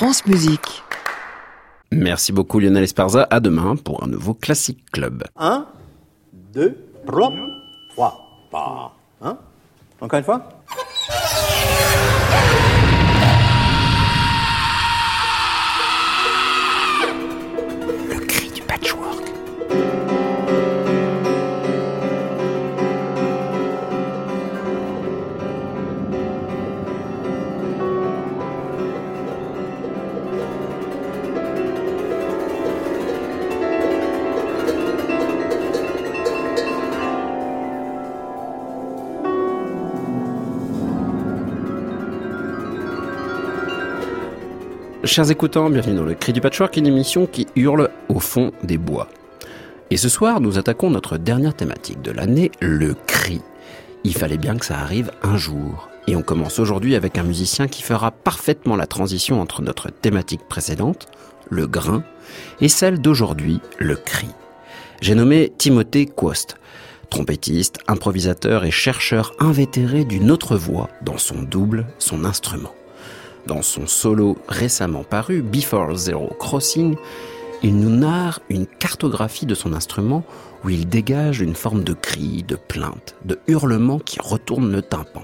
[0.00, 0.82] France Musique.
[1.92, 3.26] Merci beaucoup Lionel Esparza.
[3.28, 5.24] À demain pour un nouveau Classic Club.
[5.36, 5.66] 1,
[6.54, 6.74] 2,
[7.06, 7.32] 3,
[7.90, 9.36] 3, Hein
[10.00, 10.48] Encore une fois
[45.10, 48.78] Chers écoutants, bienvenue dans le Cri du Patchwork, une émission qui hurle au fond des
[48.78, 49.08] bois.
[49.90, 53.40] Et ce soir, nous attaquons notre dernière thématique de l'année, le cri.
[54.04, 55.88] Il fallait bien que ça arrive un jour.
[56.06, 60.46] Et on commence aujourd'hui avec un musicien qui fera parfaitement la transition entre notre thématique
[60.48, 61.08] précédente,
[61.48, 62.04] le grain,
[62.60, 64.28] et celle d'aujourd'hui, le cri.
[65.00, 66.54] J'ai nommé Timothée Quost,
[67.10, 72.70] trompettiste, improvisateur et chercheur invétéré d'une autre voix dans son double, son instrument.
[73.46, 76.96] Dans son solo récemment paru, Before Zero Crossing,
[77.62, 80.24] il nous narre une cartographie de son instrument
[80.64, 85.22] où il dégage une forme de cri, de plainte, de hurlement qui retourne le tympan.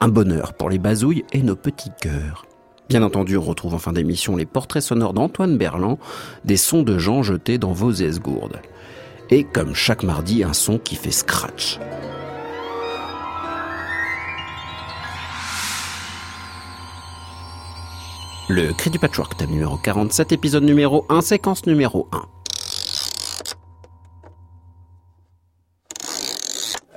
[0.00, 2.46] Un bonheur pour les bazouilles et nos petits cœurs.
[2.88, 5.98] Bien entendu, on retrouve en fin d'émission les portraits sonores d'Antoine Berland,
[6.44, 8.60] des sons de gens jetés dans vos esgourdes.
[9.30, 11.78] Et comme chaque mardi, un son qui fait scratch.
[18.50, 22.22] Le cri du patchwork, thème numéro 47, épisode numéro 1, séquence numéro 1.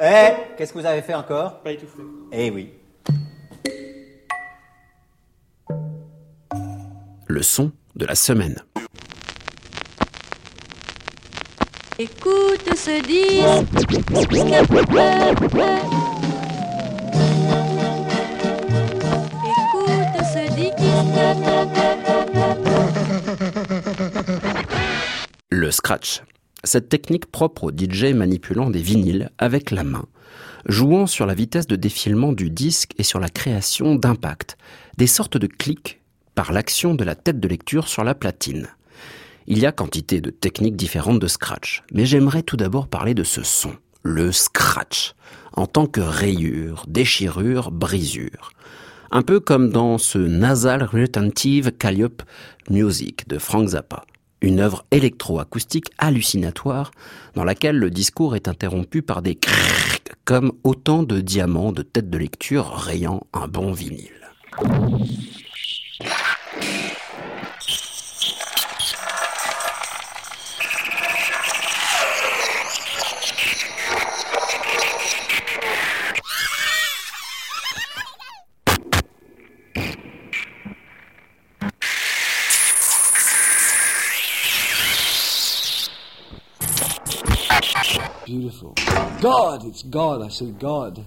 [0.02, 1.60] Eh, qu'est-ce que vous avez fait encore?
[1.62, 2.04] Pas étouffé.
[2.32, 2.72] Eh oui.
[7.28, 8.56] Le son de la semaine.
[12.00, 13.92] Écoute ce disque.
[25.50, 26.22] Le scratch.
[26.64, 30.06] Cette technique propre au DJ manipulant des vinyles avec la main,
[30.66, 34.58] jouant sur la vitesse de défilement du disque et sur la création d'impact,
[34.98, 36.02] des sortes de clics
[36.36, 38.68] par l'action de la tête de lecture sur la platine.
[39.48, 43.24] Il y a quantité de techniques différentes de scratch, mais j'aimerais tout d'abord parler de
[43.24, 45.14] ce son, le scratch,
[45.54, 48.52] en tant que rayure, déchirure, brisure.
[49.14, 52.24] Un peu comme dans ce Nasal Retentive Calliope
[52.70, 54.06] Music de Frank Zappa,
[54.42, 56.92] une œuvre électroacoustique hallucinatoire
[57.36, 62.10] dans laquelle le discours est interrompu par des crrrk comme autant de diamants de tête
[62.10, 64.32] de lecture rayant un bon vinyle.
[89.22, 90.24] God, it's God.
[90.24, 91.06] I said God.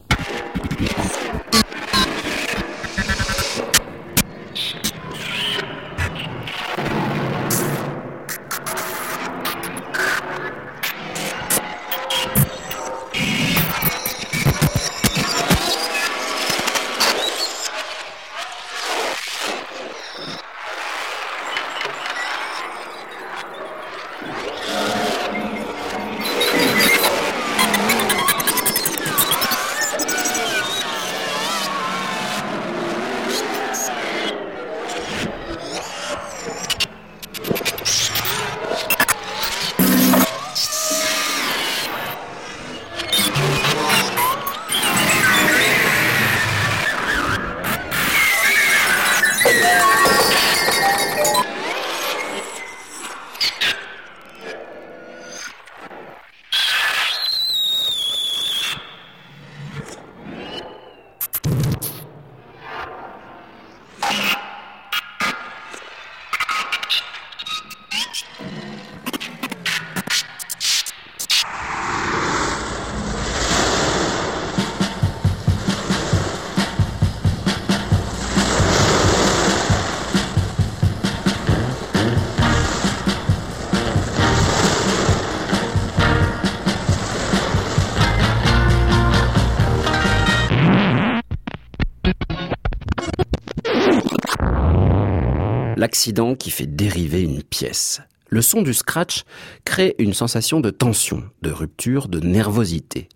[96.38, 98.02] Qui fait dériver une pièce.
[98.28, 99.24] Le son du scratch
[99.64, 103.08] crée une sensation de tension, de rupture, de nervosité.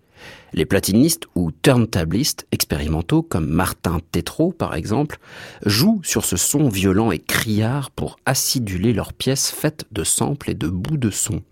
[0.53, 5.19] Les platinistes ou turntablistes expérimentaux, comme Martin Tétrault par exemple,
[5.67, 10.55] jouent sur ce son violent et criard pour aciduler leurs pièces faites de samples et
[10.55, 11.43] de bouts de son.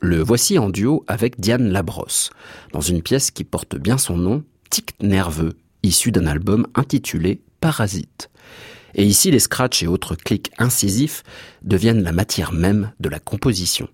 [0.00, 2.30] Le voici en duo avec Diane Labrosse,
[2.72, 5.52] dans une pièce qui porte bien son nom, Tic nerveux,
[5.84, 8.28] issu d'un album intitulé Parasite.
[8.94, 11.22] Et ici, les scratchs et autres clics incisifs
[11.62, 13.88] deviennent la matière même de la composition.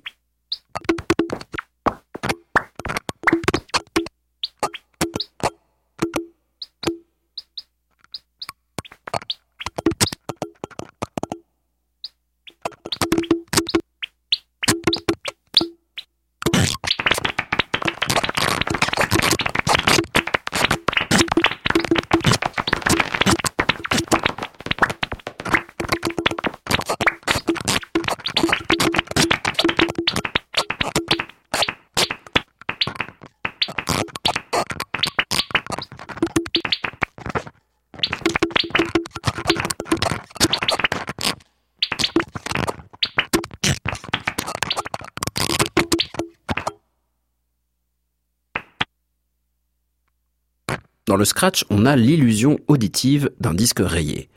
[51.21, 54.31] Le scratch, on a l'illusion auditive d'un disque rayé,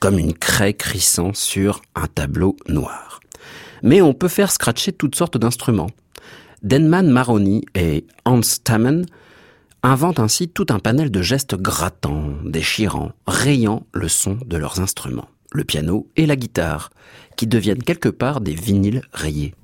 [0.00, 3.20] comme une craie crissant sur un tableau noir.
[3.82, 5.90] Mais on peut faire scratcher toutes sortes d'instruments.
[6.62, 9.04] Denman Maroni et Hans Tammen
[9.82, 15.28] inventent ainsi tout un panel de gestes grattants, déchirants, rayant le son de leurs instruments,
[15.52, 16.90] le piano et la guitare,
[17.36, 19.54] qui deviennent quelque part des vinyles rayés.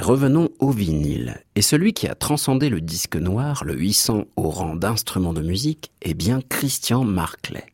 [0.00, 1.42] Revenons au vinyle.
[1.54, 5.92] Et celui qui a transcendé le disque noir, le 800 au rang d'instrument de musique,
[6.02, 7.66] est bien Christian Marclay.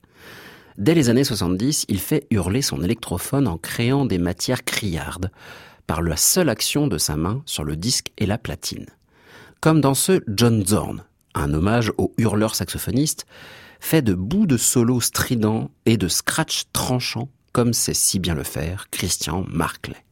[0.78, 5.30] Dès les années 70, il fait hurler son électrophone en créant des matières criardes,
[5.86, 8.86] par la seule action de sa main sur le disque et la platine.
[9.60, 11.04] Comme dans ce John Zorn,
[11.34, 13.26] un hommage au hurleur saxophoniste,
[13.80, 18.42] fait de bouts de solo stridents et de scratch tranchants, comme sait si bien le
[18.42, 20.04] faire Christian Marclay.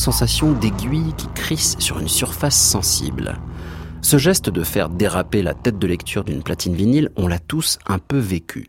[0.00, 3.38] Sensation d'aiguille qui crisse sur une surface sensible.
[4.00, 7.78] Ce geste de faire déraper la tête de lecture d'une platine vinyle, on l'a tous
[7.86, 8.66] un peu vécu.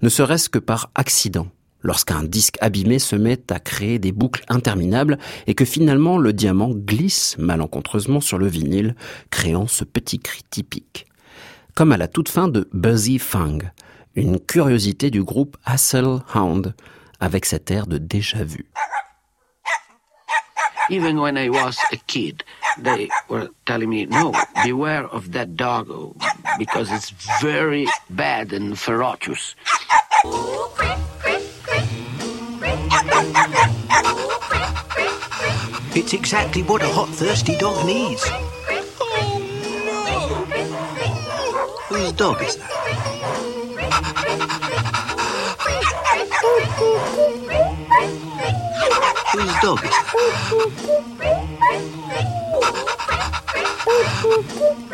[0.00, 1.48] Ne serait-ce que par accident,
[1.82, 6.70] lorsqu'un disque abîmé se met à créer des boucles interminables et que finalement le diamant
[6.70, 8.96] glisse malencontreusement sur le vinyle,
[9.30, 11.06] créant ce petit cri typique.
[11.74, 13.58] Comme à la toute fin de Buzzy Fang,
[14.14, 16.74] une curiosité du groupe Hassel Hound,
[17.20, 18.70] avec cet air de déjà vu.
[20.90, 22.42] Even when I was a kid,
[22.76, 25.88] they were telling me, no, beware of that dog
[26.58, 29.54] because it's very bad and ferocious.
[35.94, 38.24] It's exactly what a hot, thirsty dog needs.
[38.26, 38.36] Oh,
[41.88, 42.70] Whose dog is that?
[46.42, 46.58] Oh,
[48.00, 48.29] Whose dog
[49.40, 49.78] is that?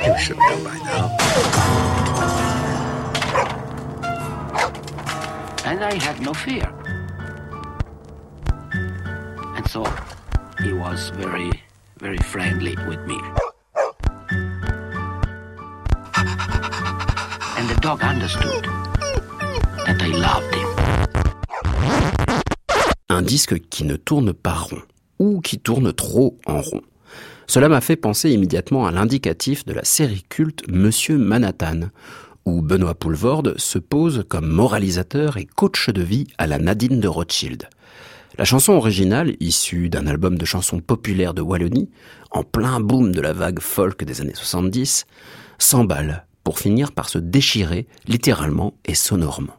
[0.05, 1.07] You should know by now.
[5.65, 6.73] And I had no fear.
[9.57, 9.85] And so
[10.63, 11.51] he was very,
[11.99, 13.21] very friendly with me.
[17.59, 18.65] And the dog understood
[19.87, 22.16] that I loved him.
[23.09, 24.83] Un disque qui ne tourne pas rond,
[25.21, 26.83] ou qui tourne trop en rond.
[27.47, 31.91] Cela m'a fait penser immédiatement à l'indicatif de la série culte Monsieur Manhattan,
[32.47, 37.07] où Benoît Poulvorde se pose comme moralisateur et coach de vie à la Nadine de
[37.07, 37.69] Rothschild.
[38.39, 41.89] La chanson originale, issue d'un album de chansons populaires de Wallonie,
[42.33, 45.07] en plein boom de la vague folk des années 70,
[45.59, 49.55] s'emballe pour finir par se déchirer littéralement et sonorement.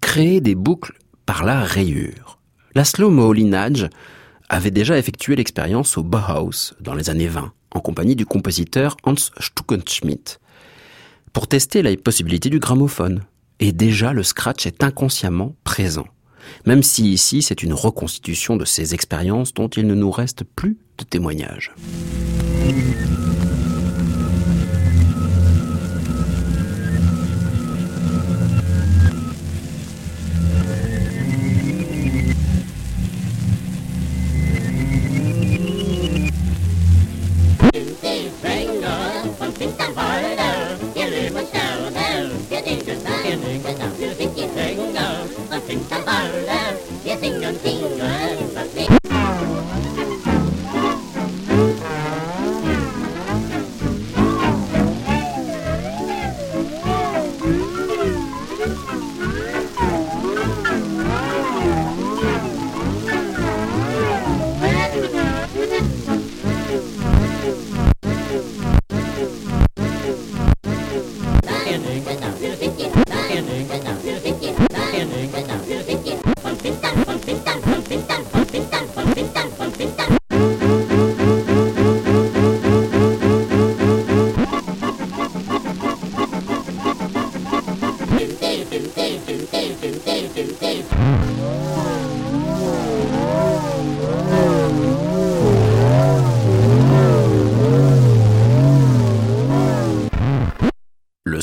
[0.00, 2.38] Créer des boucles par la rayure.
[2.74, 3.88] Laszlo Moholy-Nagy
[4.48, 9.14] avait déjà effectué l'expérience au Bauhaus dans les années 20, en compagnie du compositeur Hans
[9.38, 10.38] Stuckenschmidt,
[11.32, 13.22] pour tester la possibilité du gramophone.
[13.60, 16.06] Et déjà, le scratch est inconsciemment présent.
[16.66, 20.76] Même si ici, c'est une reconstitution de ces expériences dont il ne nous reste plus
[20.98, 21.72] de témoignages.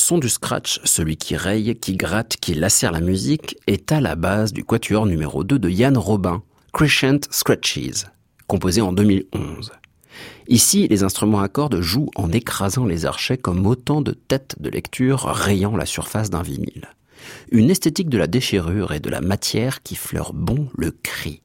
[0.06, 4.16] Son du scratch, celui qui raye, qui gratte, qui lacère la musique, est à la
[4.16, 6.44] base du quatuor numéro 2 de Yann Robin,
[6.74, 8.06] Crescent Scratches,
[8.46, 9.72] composé en 2011.
[10.48, 14.70] Ici, les instruments à cordes jouent en écrasant les archets comme autant de têtes de
[14.70, 16.88] lecture rayant la surface d'un vinyle.
[17.52, 21.42] Une esthétique de la déchirure et de la matière qui fleure bon le cri.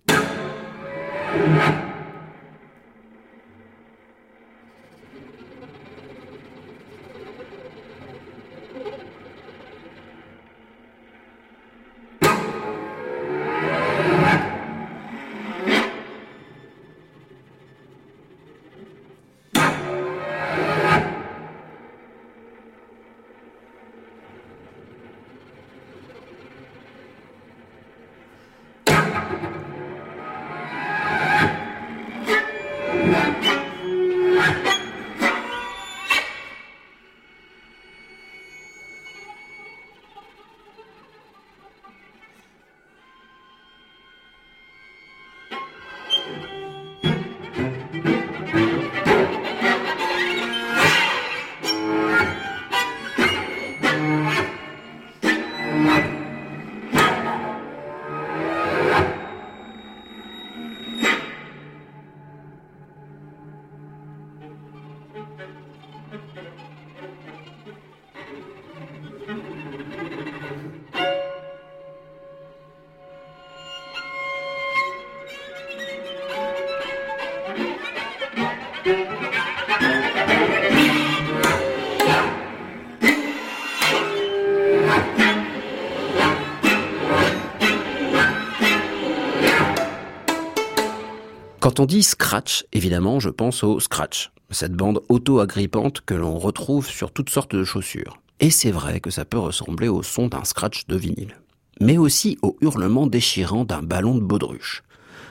[91.81, 96.87] Quand on dit scratch, évidemment, je pense au scratch, cette bande auto-agrippante que l'on retrouve
[96.87, 98.19] sur toutes sortes de chaussures.
[98.39, 101.39] Et c'est vrai que ça peut ressembler au son d'un scratch de vinyle.
[101.81, 104.83] Mais aussi au hurlement déchirant d'un ballon de baudruche.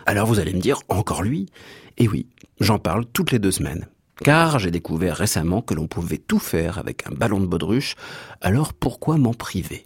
[0.08, 1.46] Alors vous allez me dire, encore lui?
[2.00, 2.26] Et oui,
[2.60, 3.88] j'en parle toutes les deux semaines.
[4.24, 7.94] Car j'ai découvert récemment que l'on pouvait tout faire avec un ballon de baudruche,
[8.42, 9.86] alors pourquoi m'en priver?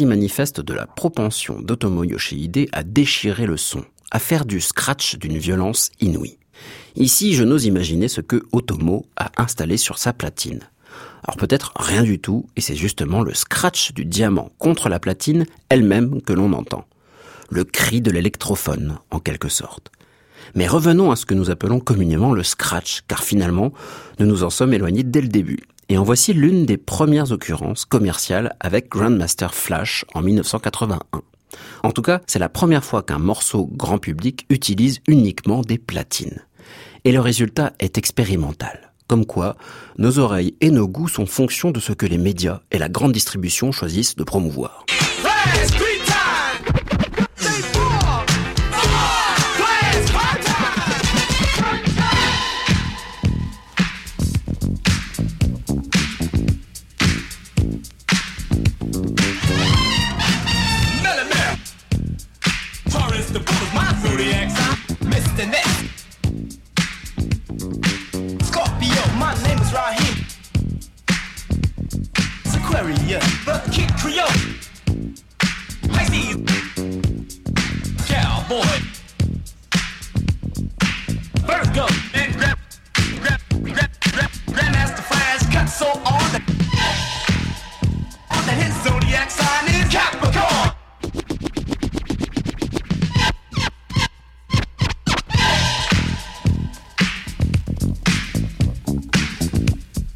[0.00, 5.36] Manifeste de la propension d'Otomo Yoshihide à déchirer le son, à faire du scratch d'une
[5.36, 6.38] violence inouïe.
[6.96, 10.60] Ici, je n'ose imaginer ce que Otomo a installé sur sa platine.
[11.24, 15.46] Alors peut-être rien du tout, et c'est justement le scratch du diamant contre la platine
[15.68, 16.84] elle-même que l'on entend.
[17.50, 19.92] Le cri de l'électrophone, en quelque sorte.
[20.54, 23.72] Mais revenons à ce que nous appelons communément le scratch, car finalement,
[24.18, 25.60] nous nous en sommes éloignés dès le début.
[25.92, 31.00] Et en voici l'une des premières occurrences commerciales avec Grandmaster Flash en 1981.
[31.82, 36.46] En tout cas, c'est la première fois qu'un morceau grand public utilise uniquement des platines.
[37.04, 38.94] Et le résultat est expérimental.
[39.06, 39.54] Comme quoi,
[39.98, 43.12] nos oreilles et nos goûts sont fonction de ce que les médias et la grande
[43.12, 44.86] distribution choisissent de promouvoir.
[72.82, 74.26] warrior, the Kid Creole.
[75.92, 76.44] I see you,
[78.06, 78.62] cowboy,
[81.74, 82.58] go and grab,
[83.20, 86.40] grab, grab, grab, grandmaster fires cut so on the,
[88.30, 90.31] on the his zodiac sign is Capricorn.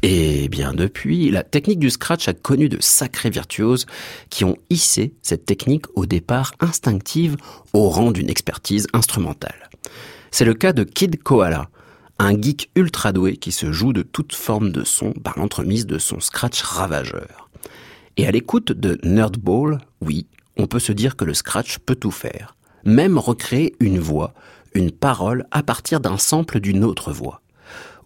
[0.09, 3.85] Et bien depuis, la technique du scratch a connu de sacrés virtuoses
[4.29, 7.35] qui ont hissé cette technique au départ instinctive
[7.73, 9.69] au rang d'une expertise instrumentale.
[10.31, 11.69] C'est le cas de Kid Koala,
[12.19, 15.97] un geek ultra doué qui se joue de toute forme de son par l'entremise de
[15.97, 17.49] son scratch ravageur.
[18.15, 22.11] Et à l'écoute de Nerdball, oui, on peut se dire que le scratch peut tout
[22.11, 24.33] faire, même recréer une voix,
[24.73, 27.41] une parole à partir d'un sample d'une autre voix,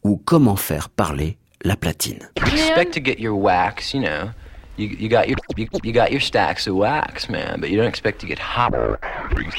[0.01, 2.27] ou comment faire parler la platine.
[2.37, 4.31] You expect to get your wax, you know.
[4.77, 7.87] You, you got your you, you got your stacks of wax, man, but you don't
[7.87, 8.73] expect to get hot.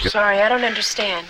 [0.00, 1.26] Sorry, I don't understand.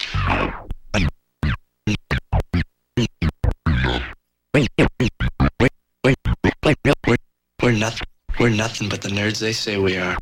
[7.62, 8.06] We're nothing.
[8.40, 10.16] We're nothing but the nerds they say we are.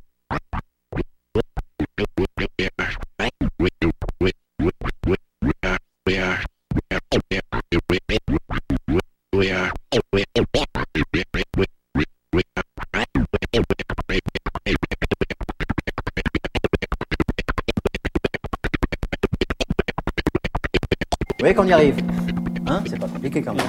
[21.60, 21.96] Qu'on y arrive
[22.66, 23.66] Hein C'est pas compliqué quand même.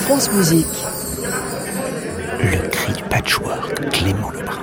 [0.00, 0.66] France Musique.
[2.40, 4.62] Le cri du patchwork, Clément Lebrun.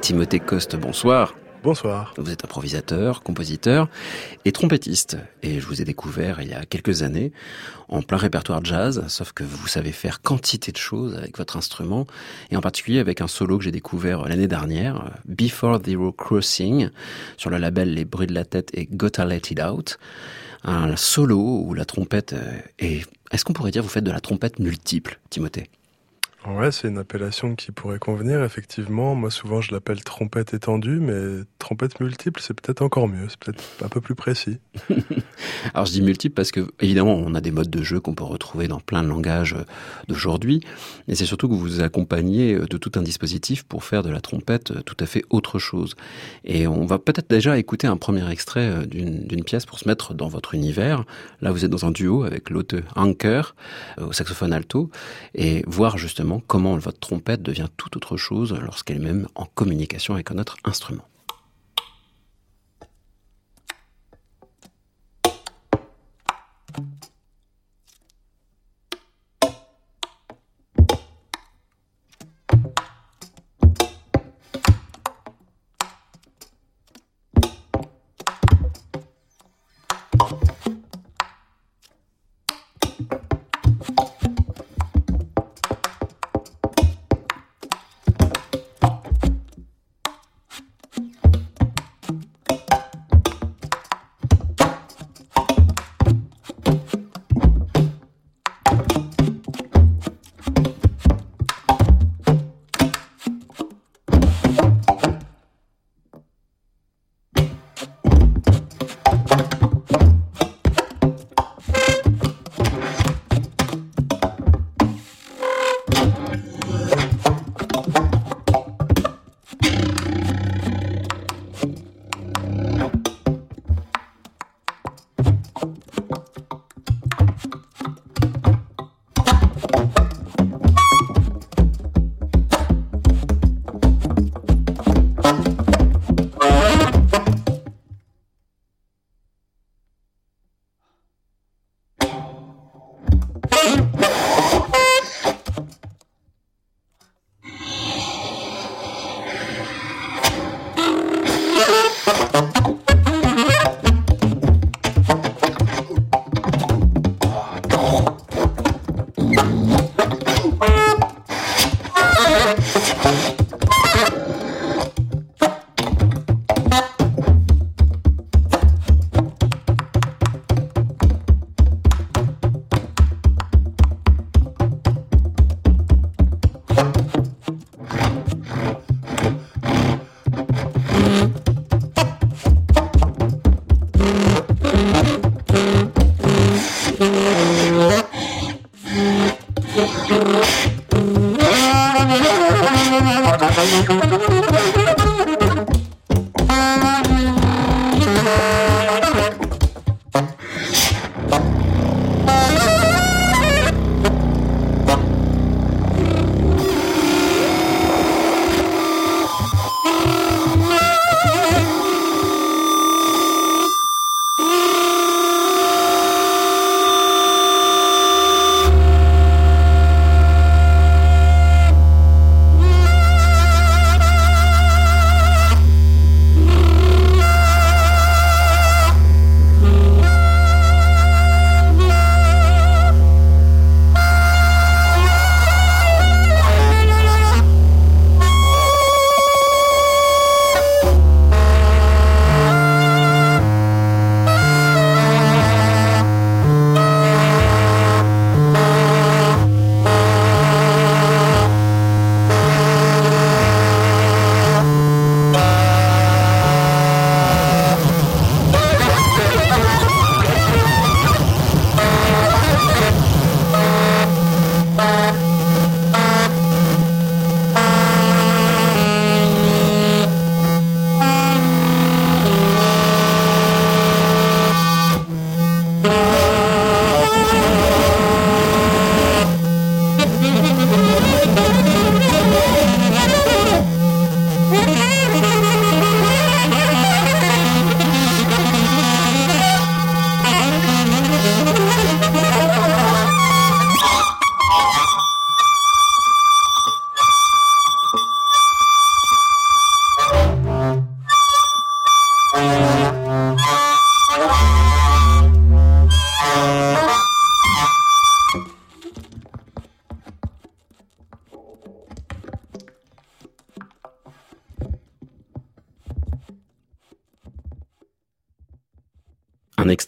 [0.00, 1.34] Timothée Coste, bonsoir.
[1.64, 2.12] Bonsoir.
[2.18, 3.88] Vous êtes improvisateur, compositeur
[4.44, 5.16] et trompettiste.
[5.42, 7.32] Et je vous ai découvert il y a quelques années
[7.88, 12.06] en plein répertoire jazz, sauf que vous savez faire quantité de choses avec votre instrument,
[12.50, 16.90] et en particulier avec un solo que j'ai découvert l'année dernière, Before Zero Crossing,
[17.38, 19.98] sur le label Les Bruits de la Tête et Gotta Let It Out.
[20.64, 23.06] Un solo où la trompette euh, est...
[23.32, 25.70] Est-ce qu'on pourrait dire vous faites de la trompette multiple, Timothée?
[26.46, 29.14] Ouais, c'est une appellation qui pourrait convenir, effectivement.
[29.14, 33.26] Moi, souvent, je l'appelle trompette étendue, mais trompette multiple, c'est peut-être encore mieux.
[33.30, 34.58] C'est peut-être un peu plus précis.
[35.74, 38.24] Alors je dis multiple parce que évidemment on a des modes de jeu qu'on peut
[38.24, 39.64] retrouver dans plein de langages euh,
[40.08, 40.60] d'aujourd'hui,
[41.08, 44.10] mais c'est surtout que vous vous accompagnez euh, de tout un dispositif pour faire de
[44.10, 45.94] la trompette euh, tout à fait autre chose.
[46.44, 50.28] Et on va peut-être déjà écouter un premier extrait d'une pièce pour se mettre dans
[50.28, 51.04] votre univers.
[51.40, 53.54] Là vous êtes dans un duo avec l'hôte Anker
[53.98, 54.90] au saxophone alto
[55.34, 60.14] et voir justement comment votre trompette devient tout autre chose lorsqu'elle est même en communication
[60.14, 61.04] avec un autre instrument.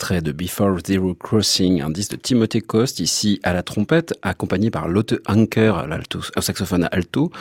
[0.07, 4.71] Extrait de Before Zero Crossing, un disque de Timothée Coste, ici à la trompette, accompagné
[4.71, 5.85] par Lotte Anker
[6.37, 7.33] au saxophone alto.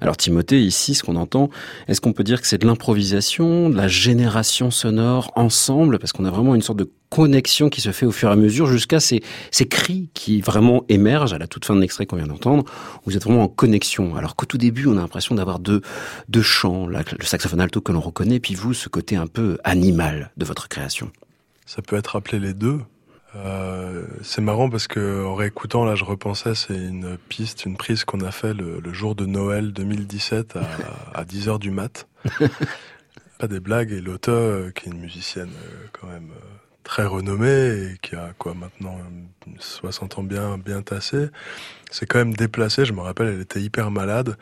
[0.00, 1.50] Alors Timothée, ici, ce qu'on entend,
[1.88, 6.24] est-ce qu'on peut dire que c'est de l'improvisation, de la génération sonore ensemble, parce qu'on
[6.24, 8.98] a vraiment une sorte de connexion qui se fait au fur et à mesure jusqu'à
[8.98, 12.64] ces, ces cris qui vraiment émergent à la toute fin de l'extrait qu'on vient d'entendre.
[13.04, 14.16] Vous êtes vraiment en connexion.
[14.16, 15.82] Alors qu'au tout début, on a l'impression d'avoir deux,
[16.30, 20.30] deux chants, le saxophone alto que l'on reconnaît, puis vous, ce côté un peu animal
[20.38, 21.10] de votre création.
[21.66, 22.80] Ça peut être appelé les deux.
[23.34, 28.04] Euh, c'est marrant parce que en réécoutant là, je repensais, c'est une piste, une prise
[28.04, 32.08] qu'on a fait le, le jour de Noël 2017 à, à 10 heures du mat.
[33.38, 36.30] Pas des blagues et Lotte, euh, qui est une musicienne euh, quand même
[36.86, 41.26] très renommée et qui a quoi maintenant euh, 60 ans bien bien tassé,
[41.90, 42.84] c'est quand même déplacée.
[42.84, 44.36] Je me rappelle, elle était hyper malade.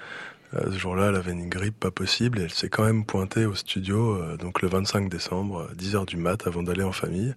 [0.54, 3.46] Euh, ce jour-là, elle avait une grippe pas possible et elle s'est quand même pointée
[3.46, 7.34] au studio, euh, donc le 25 décembre, 10 heures du mat, avant d'aller en famille.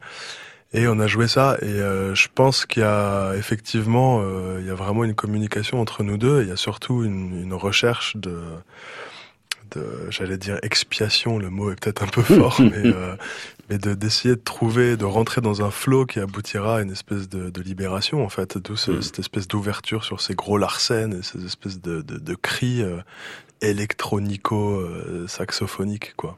[0.74, 4.68] Et on a joué ça et euh, je pense qu'il y a effectivement, euh, il
[4.68, 6.42] y a vraiment une communication entre nous deux.
[6.42, 8.38] et Il y a surtout une, une recherche de,
[9.72, 11.38] de j'allais dire expiation.
[11.40, 13.16] Le mot est peut-être un peu fort, mais, euh,
[13.70, 17.28] mais de d'essayer de trouver, de rentrer dans un flow qui aboutira à une espèce
[17.30, 21.24] de, de libération en fait, d'où ce- cette espèce d'ouverture sur ces gros larcènes et
[21.24, 22.98] ces espèces de, de, de cris euh,
[23.62, 25.26] électronico euh,
[26.16, 26.38] quoi.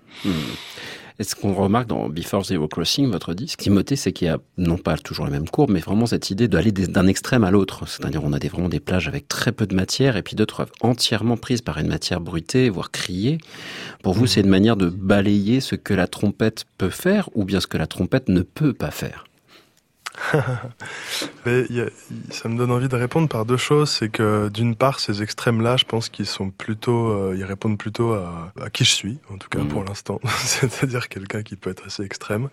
[1.19, 1.21] Hmm.
[1.21, 4.39] Et ce qu'on remarque dans Before Zero Crossing, votre disque, Timothée, c'est qu'il y a
[4.57, 7.87] non pas toujours les mêmes courbes, mais vraiment cette idée d'aller d'un extrême à l'autre.
[7.87, 10.67] C'est-à-dire, on a des, vraiment des plages avec très peu de matière, et puis d'autres
[10.81, 13.37] entièrement prises par une matière bruitée, voire criée.
[14.03, 17.59] Pour vous, c'est une manière de balayer ce que la trompette peut faire, ou bien
[17.59, 19.25] ce que la trompette ne peut pas faire.
[21.45, 23.89] Mais il y a- il- ça me donne envie de répondre par deux choses.
[23.89, 28.13] C'est que d'une part, ces extrêmes-là, je pense qu'ils sont plutôt, euh, ils répondent plutôt
[28.13, 29.67] à, à qui je suis, en tout cas Mhm.
[29.69, 30.19] pour l'instant.
[30.39, 32.49] C'est-à-dire quelqu'un qui peut être assez extrême.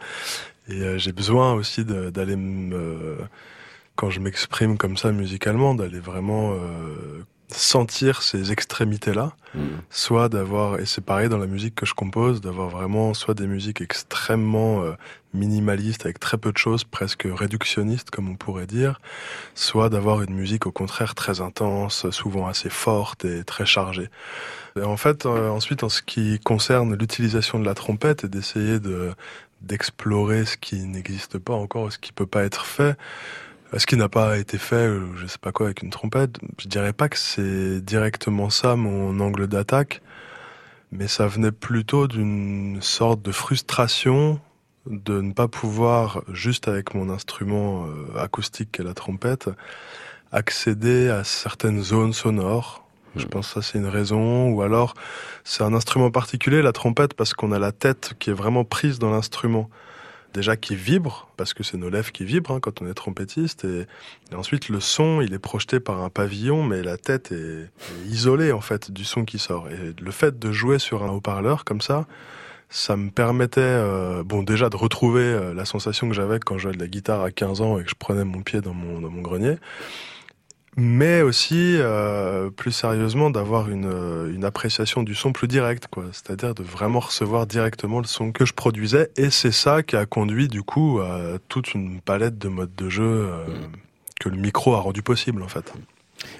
[0.68, 3.16] Et euh, j'ai besoin aussi d'aller me,
[3.94, 9.34] quand je m'exprime comme ça musicalement, d'aller vraiment euh, sentir ces extrémités-là
[9.88, 13.46] soit d'avoir, et c'est pareil dans la musique que je compose, d'avoir vraiment soit des
[13.46, 14.92] musiques extrêmement euh,
[15.36, 19.00] minimalistes avec très peu de choses, presque réductionnistes comme on pourrait dire,
[19.54, 24.10] soit d'avoir une musique au contraire très intense, souvent assez forte et très chargée.
[24.76, 28.80] Et en fait, euh, ensuite, en ce qui concerne l'utilisation de la trompette et d'essayer
[28.80, 29.12] de
[29.62, 32.96] d'explorer ce qui n'existe pas encore, ce qui peut pas être fait,
[33.76, 36.68] ce qui n'a pas été fait, euh, je sais pas quoi, avec une trompette, je
[36.68, 40.02] dirais pas que c'est directement ça mon angle d'attaque,
[40.92, 44.40] mais ça venait plutôt d'une sorte de frustration
[44.86, 49.50] de ne pas pouvoir, juste avec mon instrument euh, acoustique qu'est la trompette,
[50.32, 52.84] accéder à certaines zones sonores.
[53.16, 54.94] Je pense que ça c'est une raison, ou alors
[55.42, 58.98] c'est un instrument particulier, la trompette, parce qu'on a la tête qui est vraiment prise
[58.98, 59.70] dans l'instrument
[60.34, 63.64] déjà qui vibre, parce que c'est nos lèvres qui vibrent hein, quand on est trompettiste,
[63.64, 63.86] et,
[64.30, 68.06] et ensuite le son, il est projeté par un pavillon, mais la tête est, est
[68.06, 69.68] isolée en fait du son qui sort.
[69.70, 72.06] Et le fait de jouer sur un haut-parleur comme ça,
[72.68, 76.64] ça me permettait, euh, bon déjà de retrouver euh, la sensation que j'avais quand je
[76.64, 79.00] jouais de la guitare à 15 ans et que je prenais mon pied dans mon,
[79.00, 79.56] dans mon grenier,
[80.76, 83.90] mais aussi euh, plus sérieusement d'avoir une,
[84.34, 86.04] une appréciation du son plus directe, quoi.
[86.12, 90.04] C'est-à-dire de vraiment recevoir directement le son que je produisais, et c'est ça qui a
[90.04, 93.46] conduit du coup à toute une palette de modes de jeu euh,
[94.20, 95.72] que le micro a rendu possible en fait.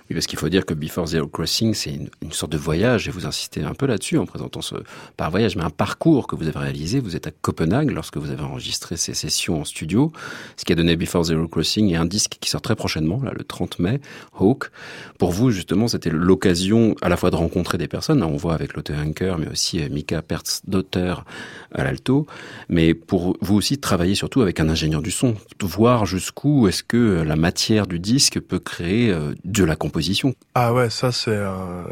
[0.09, 3.11] Oui, parce qu'il faut dire que Before Zero Crossing, c'est une, sorte de voyage, et
[3.11, 4.75] vous insistez un peu là-dessus en présentant ce,
[5.17, 7.01] pas un voyage, mais un parcours que vous avez réalisé.
[7.01, 10.13] Vous êtes à Copenhague lorsque vous avez enregistré ces sessions en studio,
[10.57, 13.33] ce qui a donné Before Zero Crossing et un disque qui sort très prochainement, là,
[13.35, 14.01] le 30 mai,
[14.39, 14.71] Hawk.
[15.19, 18.55] Pour vous, justement, c'était l'occasion à la fois de rencontrer des personnes, hein, on voit
[18.55, 21.25] avec Lotte Anker, mais aussi euh, Mika Pertz d'auteur
[21.73, 22.27] à l'alto,
[22.69, 26.97] mais pour vous aussi travailler surtout avec un ingénieur du son, voir jusqu'où est-ce que
[26.97, 30.35] euh, la matière du disque peut créer euh, de la composition.
[30.55, 31.87] Ah ouais, ça c'est un,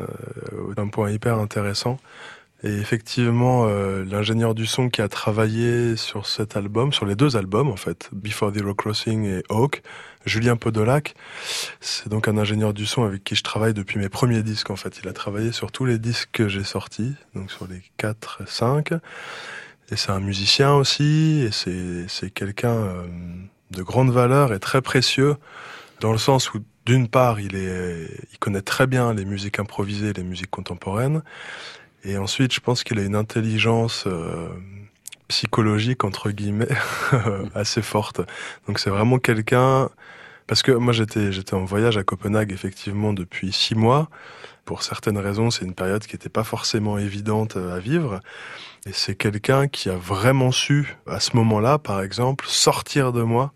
[0.53, 1.99] euh, un point hyper intéressant.
[2.65, 7.37] Et effectivement, euh, l'ingénieur du son qui a travaillé sur cet album, sur les deux
[7.37, 9.83] albums en fait, Before Zero Crossing et Hawk,
[10.25, 11.15] Julien Podolac,
[11.81, 14.77] c'est donc un ingénieur du son avec qui je travaille depuis mes premiers disques en
[14.77, 14.99] fait.
[15.03, 18.51] Il a travaillé sur tous les disques que j'ai sortis, donc sur les 4 et
[18.51, 18.93] 5.
[19.91, 23.07] Et c'est un musicien aussi, et c'est c'est quelqu'un euh,
[23.73, 25.37] de grande valeur et très précieux,
[26.01, 27.51] dans le sens où d'une part, il
[28.41, 31.23] connaît très bien les musiques improvisées, les musiques contemporaines,
[32.05, 34.49] et ensuite, je pense qu'il a une intelligence euh,
[35.29, 36.69] psychologique entre guillemets
[37.55, 38.21] assez forte.
[38.67, 39.89] Donc c'est vraiment quelqu'un
[40.47, 44.09] Parce que moi j'étais j'étais en voyage à Copenhague effectivement depuis six mois.
[44.67, 48.21] Pour certaines raisons, c'est une période qui n'était pas forcément évidente euh, à vivre.
[48.87, 53.53] Et c'est quelqu'un qui a vraiment su, à ce moment-là, par exemple, sortir de moi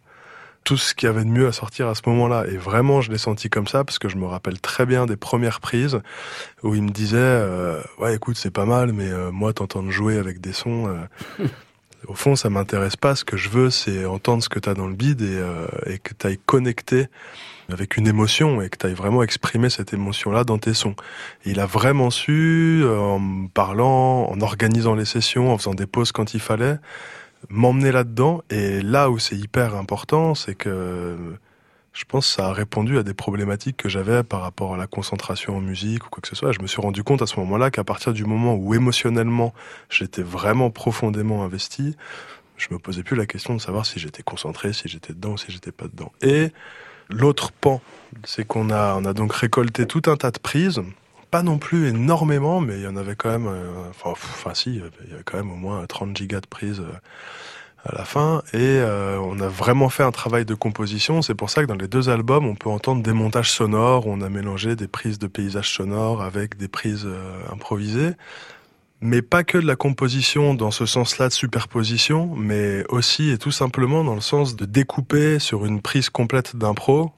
[0.69, 2.45] tout ce qu'il y avait de mieux à sortir à ce moment-là.
[2.47, 5.17] Et vraiment, je l'ai senti comme ça parce que je me rappelle très bien des
[5.17, 5.99] premières prises
[6.63, 10.19] où il me disait euh, ouais, écoute, c'est pas mal, mais euh, moi, t'entendre jouer
[10.19, 10.95] avec des sons.
[11.41, 11.47] euh,
[12.07, 13.15] au fond, ça m'intéresse pas.
[13.15, 15.43] Ce que je veux, c'est entendre ce que t'as dans le bide et,
[15.91, 17.07] et que t'ailles connecter
[17.73, 20.97] avec une émotion et que t'ailles vraiment exprimer cette émotion-là dans tes sons.
[21.47, 26.13] Et il a vraiment su, en parlant, en organisant les sessions, en faisant des pauses
[26.13, 26.77] quand il fallait,
[27.49, 28.43] m'emmener là-dedans.
[28.51, 31.37] Et là où c'est hyper important, c'est que
[31.93, 34.87] je pense que ça a répondu à des problématiques que j'avais par rapport à la
[34.87, 36.53] concentration en musique ou quoi que ce soit.
[36.53, 39.53] Je me suis rendu compte à ce moment-là qu'à partir du moment où émotionnellement
[39.91, 41.97] j'étais vraiment profondément investi,
[42.57, 45.39] je me posais plus la question de savoir si j'étais concentré, si j'étais dedans ou
[45.39, 46.13] si j'étais pas dedans.
[46.23, 46.53] Et
[47.09, 47.81] l'autre pan,
[48.25, 50.83] c'est qu'on a, on a donc récolté tout un tas de prises.
[51.31, 54.77] Pas non plus énormément, mais il y en avait quand même, euh, enfin, si, il
[54.77, 56.93] y avait quand même au moins 30 gigas de prises euh,
[57.85, 58.43] à la fin.
[58.55, 61.21] Et euh, on a vraiment fait un travail de composition.
[61.21, 64.07] C'est pour ça que dans les deux albums, on peut entendre des montages sonores.
[64.07, 67.07] On a mélangé des prises de paysages sonores avec des prises
[67.53, 68.15] improvisées.
[69.01, 73.53] Mais pas que de la composition dans ce sens-là de superposition, mais aussi et tout
[73.53, 77.13] simplement dans le sens de découper sur une prise complète d'impro,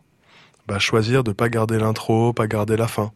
[0.66, 3.12] bah, choisir de pas garder l'intro, pas garder la fin.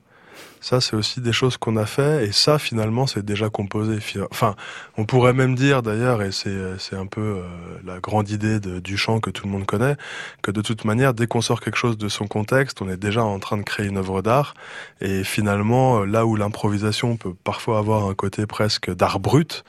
[0.64, 4.00] Ça, c'est aussi des choses qu'on a fait, et ça, finalement, c'est déjà composé.
[4.00, 4.56] Fi- Enfin,
[4.96, 7.42] on pourrait même dire, d'ailleurs, et c'est c'est un peu euh,
[7.84, 9.96] la grande idée de- du chant que tout le monde connaît,
[10.42, 13.22] que de toute manière, dès qu'on sort quelque chose de son contexte, on est déjà
[13.22, 14.54] en train de créer une œuvre d'art,
[15.02, 19.64] et finalement, euh, là où l'improvisation peut parfois avoir un côté presque d'art brut,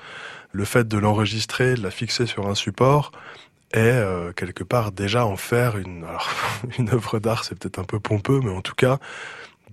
[0.53, 3.11] le fait de l'enregistrer, de la fixer sur un support,
[3.73, 6.29] est euh, quelque part déjà en faire une, alors,
[6.79, 8.99] une œuvre d'art, c'est peut-être un peu pompeux, mais en tout cas,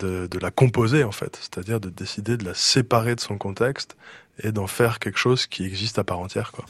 [0.05, 3.97] de, la composer en fait, c'est-à-dire de décider de la séparer de son contexte
[4.43, 6.53] et d'en faire quelque chose qui existe à part entière.
[6.53, 6.65] Quoi.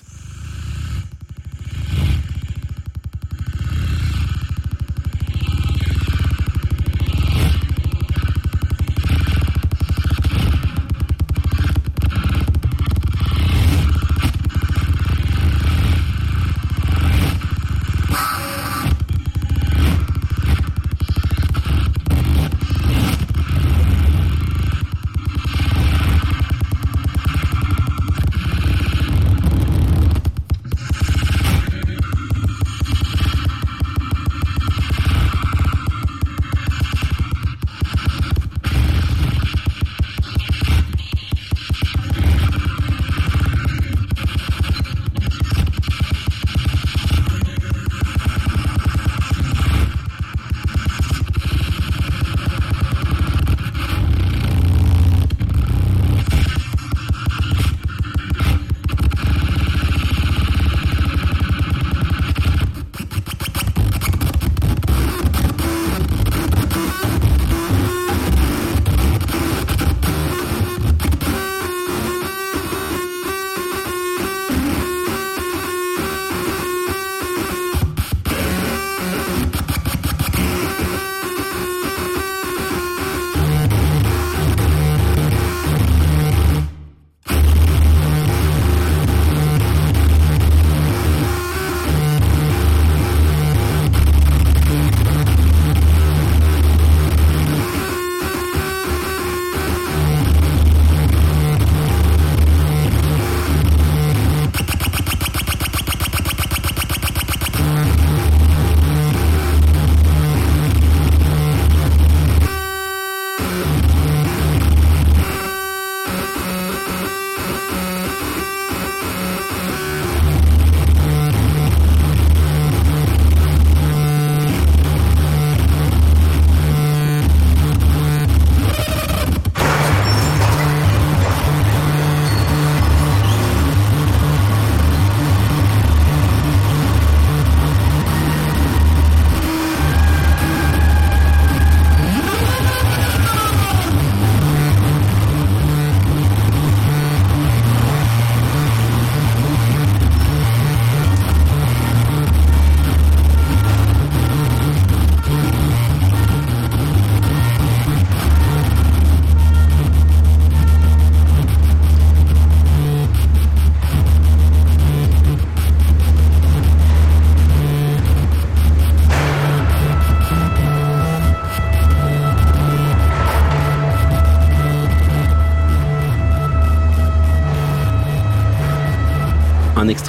[113.53, 113.82] Yeah.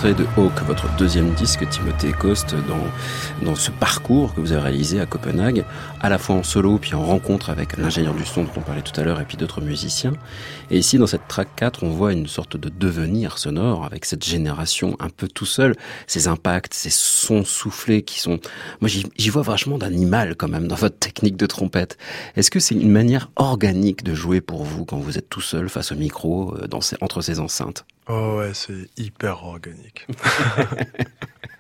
[0.06, 4.62] Extrait de Hawk, votre deuxième disque, Timothée Coste, dans, dans ce parcours que vous avez
[4.64, 5.64] réalisé à Copenhague,
[6.02, 8.82] à la fois en solo, puis en rencontre avec l'ingénieur du son dont on parlait
[8.82, 10.12] tout à l'heure, et puis d'autres musiciens.
[10.72, 14.26] Et ici, dans cette track 4, on voit une sorte de devenir sonore avec cette
[14.26, 15.74] génération un peu tout seul,
[16.06, 18.40] ces impacts, ces sons soufflés qui sont...
[18.82, 21.98] Moi, j'y vois vachement d'animal quand même dans votre technique de trompette.
[22.36, 25.70] Est-ce que c'est une manière organique de jouer pour vous quand vous êtes tout seul
[25.70, 27.86] face au micro, euh, dans ces- entre ces enceintes?
[28.08, 30.08] Oh ouais, c'est hyper organique.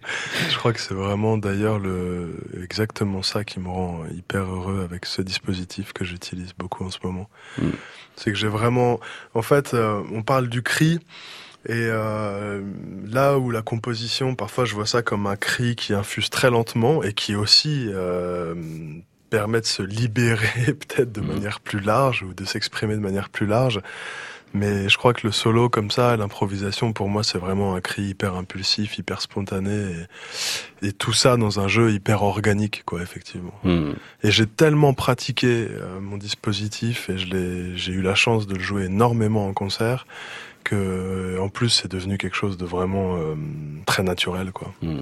[0.49, 5.05] Je crois que c'est vraiment d'ailleurs le exactement ça qui me rend hyper heureux avec
[5.05, 7.29] ce dispositif que j'utilise beaucoup en ce moment.
[7.57, 7.69] Mm.
[8.15, 8.99] C'est que j'ai vraiment,
[9.33, 10.99] en fait, euh, on parle du cri.
[11.65, 12.61] Et euh,
[13.07, 17.03] là où la composition, parfois je vois ça comme un cri qui infuse très lentement
[17.03, 18.53] et qui aussi euh,
[19.29, 23.45] permet de se libérer peut-être de manière plus large ou de s'exprimer de manière plus
[23.45, 23.79] large.
[24.53, 28.03] Mais je crois que le solo comme ça, l'improvisation pour moi c'est vraiment un cri
[28.03, 30.05] hyper impulsif, hyper spontané
[30.81, 33.53] et, et tout ça dans un jeu hyper organique quoi effectivement.
[33.63, 33.93] Hmm.
[34.23, 38.85] Et j'ai tellement pratiqué euh, mon dispositif et j'ai eu la chance de le jouer
[38.85, 40.05] énormément en concert
[40.63, 43.35] que en plus c'est devenu quelque chose de vraiment euh,
[43.85, 44.73] très naturel quoi.
[44.81, 45.01] Hmm.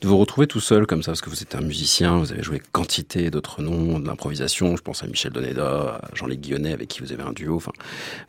[0.00, 2.42] De vous retrouver tout seul comme ça, parce que vous êtes un musicien, vous avez
[2.42, 6.88] joué quantité d'autres noms de l'improvisation, je pense à Michel Doneda, à Jean-Luc Guillonnet avec
[6.88, 7.72] qui vous avez un duo, enfin,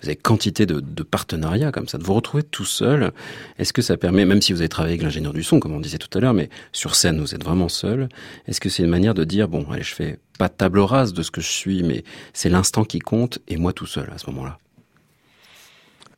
[0.01, 3.11] vous avez quantité de, de partenariats comme ça, de vous retrouver tout seul,
[3.59, 5.79] est-ce que ça permet, même si vous avez travaillé avec l'ingénieur du son, comme on
[5.79, 8.09] disait tout à l'heure, mais sur scène vous êtes vraiment seul,
[8.47, 11.13] est-ce que c'est une manière de dire, bon, allez, je fais pas de table rase
[11.13, 12.03] de ce que je suis, mais
[12.33, 14.57] c'est l'instant qui compte, et moi tout seul à ce moment-là?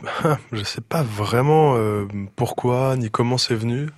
[0.52, 3.90] je sais pas vraiment euh, pourquoi ni comment c'est venu.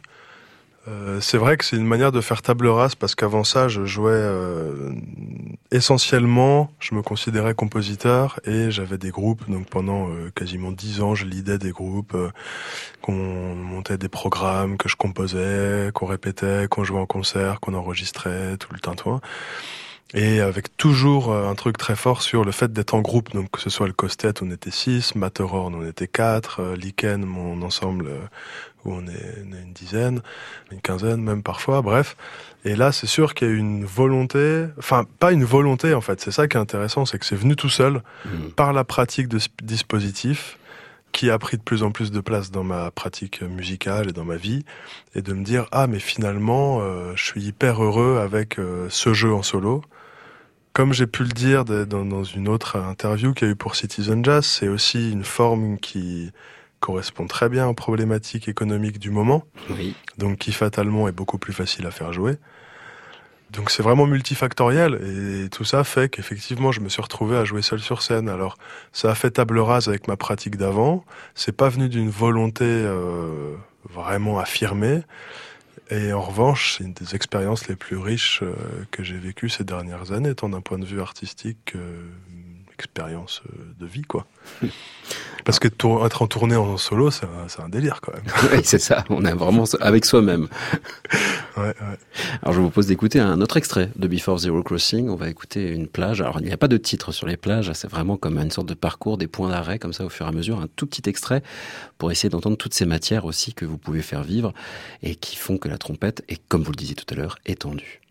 [0.88, 3.86] Euh, c'est vrai que c'est une manière de faire table rase parce qu'avant ça, je
[3.86, 4.94] jouais euh,
[5.72, 9.50] essentiellement, je me considérais compositeur et j'avais des groupes.
[9.50, 12.16] Donc pendant quasiment dix ans, je lidais des groupes,
[13.02, 18.58] qu'on montait des programmes, que je composais, qu'on répétait, qu'on jouait en concert, qu'on enregistrait,
[18.58, 19.22] tout le tintouin.
[20.18, 23.52] Et avec toujours euh, un truc très fort sur le fait d'être en groupe, donc
[23.52, 27.62] que ce soit le Costet, on était six, Matterhorn, on était quatre, euh, Lichen, mon
[27.62, 28.20] ensemble, euh,
[28.86, 30.22] où on est, on est une dizaine,
[30.72, 32.16] une quinzaine même parfois, bref.
[32.64, 36.22] Et là, c'est sûr qu'il y a une volonté, enfin, pas une volonté en fait,
[36.22, 38.02] c'est ça qui est intéressant, c'est que c'est venu tout seul,
[38.56, 40.58] par la pratique de ce dispositif,
[41.16, 44.26] qui a pris de plus en plus de place dans ma pratique musicale et dans
[44.26, 44.66] ma vie,
[45.16, 49.14] et de me dire, ah, mais finalement, euh, je suis hyper heureux avec euh, ce
[49.14, 49.82] jeu en solo.
[50.76, 54.26] Comme j'ai pu le dire dans une autre interview qu'il y a eu pour Citizen
[54.26, 56.34] Jazz, c'est aussi une forme qui
[56.82, 59.96] correspond très bien aux problématiques économiques du moment, Oui.
[60.18, 62.36] donc qui fatalement est beaucoup plus facile à faire jouer.
[63.52, 65.00] Donc c'est vraiment multifactoriel
[65.46, 68.28] et tout ça fait qu'effectivement je me suis retrouvé à jouer seul sur scène.
[68.28, 68.58] Alors
[68.92, 71.06] ça a fait table rase avec ma pratique d'avant.
[71.36, 73.56] C'est pas venu d'une volonté euh,
[73.90, 75.04] vraiment affirmée.
[75.90, 78.56] Et en revanche, c'est une des expériences les plus riches euh,
[78.92, 81.78] que j'ai vécues ces dernières années, tant d'un point de vue artistique que
[82.78, 84.26] expérience euh, de vie, quoi.
[85.44, 87.26] Parce que tour- être en tournée en solo, c'est
[87.60, 88.24] un, délire quand même.
[88.52, 90.48] Oui, c'est ça, on est vraiment avec soi-même.
[91.58, 91.98] Ouais, ouais.
[92.42, 95.08] Alors je vous propose d'écouter un autre extrait de Before Zero Crossing.
[95.08, 96.20] On va écouter une plage.
[96.20, 98.68] Alors il n'y a pas de titre sur les plages, c'est vraiment comme une sorte
[98.68, 101.10] de parcours, des points d'arrêt comme ça au fur et à mesure, un tout petit
[101.10, 101.44] extrait
[101.98, 104.52] pour essayer d'entendre toutes ces matières aussi que vous pouvez faire vivre
[105.02, 108.02] et qui font que la trompette est, comme vous le disiez tout à l'heure, étendue.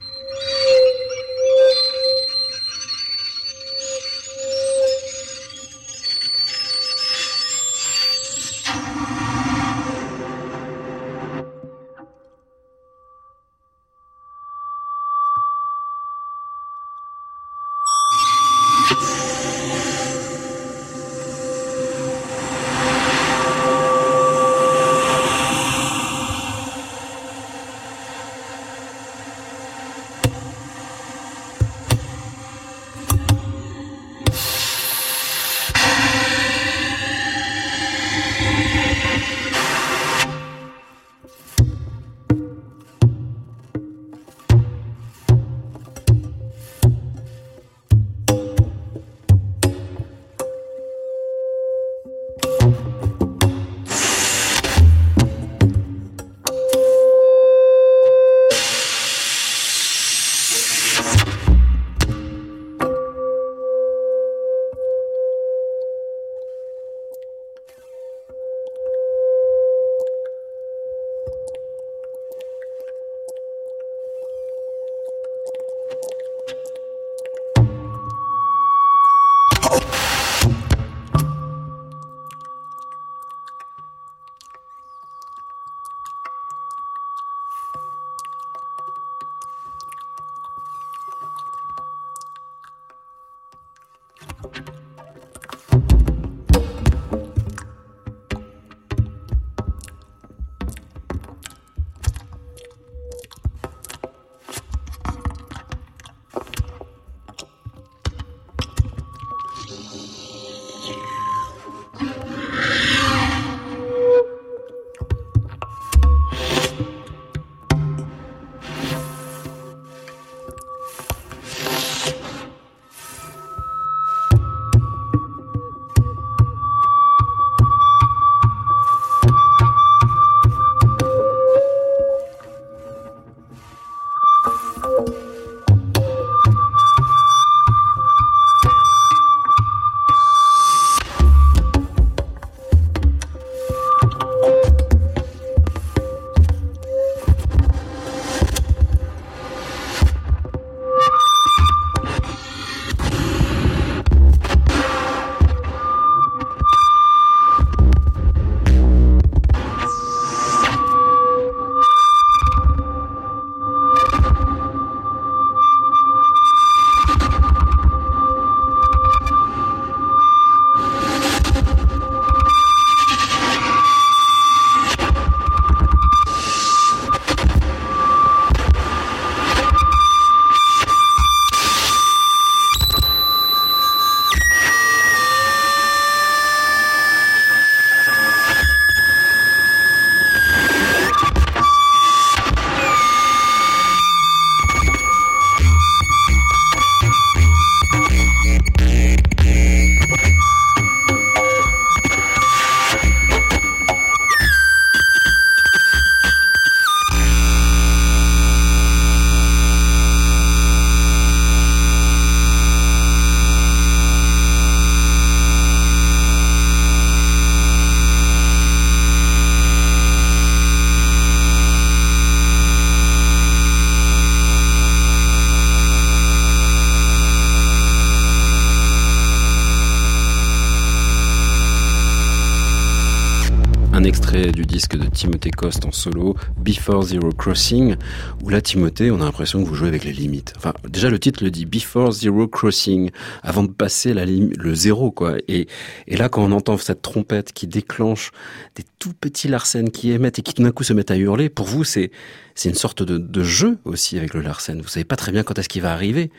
[235.24, 237.96] Timothée Coste en solo, Before Zero Crossing,
[238.42, 240.52] où là, Timothée, on a l'impression que vous jouez avec les limites.
[240.58, 243.10] Enfin, déjà, le titre le dit Before Zero Crossing,
[243.42, 245.36] avant de passer la lim- le zéro, quoi.
[245.48, 245.66] Et,
[246.08, 248.32] et là, quand on entend cette trompette qui déclenche
[248.74, 251.48] des tout petits Larsen qui émettent et qui tout d'un coup se mettent à hurler,
[251.48, 252.10] pour vous, c'est,
[252.54, 254.82] c'est une sorte de, de jeu aussi avec le Larsen.
[254.82, 256.30] Vous savez pas très bien quand est-ce qu'il va arriver.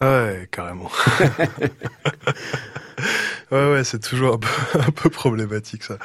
[0.00, 0.90] Ouais, carrément.
[3.52, 5.98] ouais, ouais, c'est toujours un peu, un peu problématique ça.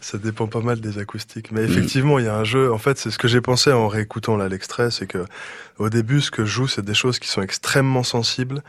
[0.00, 1.52] Ça dépend pas mal des acoustiques.
[1.52, 2.72] Mais effectivement, il y a un jeu.
[2.72, 5.24] En fait, c'est ce que j'ai pensé en réécoutant là l'extrait, c'est que
[5.78, 8.62] au début, ce que je joue, c'est des choses qui sont extrêmement sensibles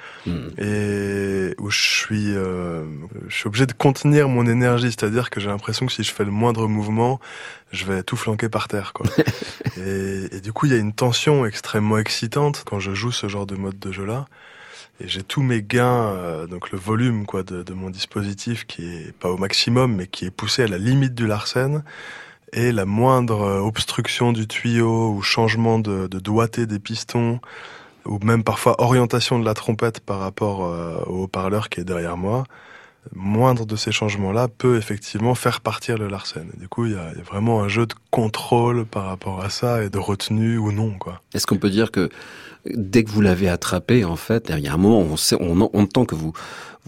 [0.58, 2.84] et où je suis, euh,
[3.30, 4.92] je suis obligé de contenir mon énergie.
[4.92, 7.22] C'est-à-dire que j'ai l'impression que si je fais le moindre mouvement,
[7.72, 9.06] je vais tout flanquer par terre, quoi.
[9.78, 13.28] et, et du coup, il y a une tension extrêmement excitante quand je joue ce
[13.28, 14.26] genre de mode de jeu-là.
[15.00, 19.12] Et j'ai tous mes gains, euh, donc le volume quoi de, mon dispositif qui est
[19.12, 21.84] pas au maximum, mais qui est poussé à la limite du Larsen.
[22.54, 27.40] Et la moindre euh, obstruction du tuyau ou changement de, de doigté des pistons,
[28.06, 32.18] ou même parfois orientation de la trompette par rapport euh, au haut-parleur qui est derrière
[32.18, 32.46] moi,
[33.14, 36.50] moindre de ces changements-là peut effectivement faire partir le Larsen.
[36.58, 39.84] Du coup, il y, y a vraiment un jeu de contrôle par rapport à ça
[39.84, 40.98] et de retenue ou non.
[41.34, 42.10] Est-ce qu'on peut dire que
[42.74, 46.06] dès que vous l'avez attrapé, en fait, il y a un moment où on, entend
[46.06, 46.34] que vous